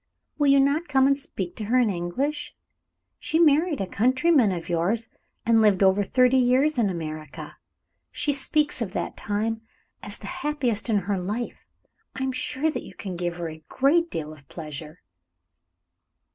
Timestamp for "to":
1.57-1.65